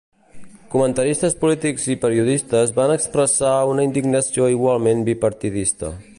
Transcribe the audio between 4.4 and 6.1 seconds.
igualment bipartidista.